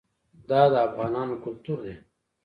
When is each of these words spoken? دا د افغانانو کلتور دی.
دا 0.49 0.61
د 0.71 0.75
افغانانو 0.87 1.35
کلتور 1.43 1.77
دی. 1.85 1.95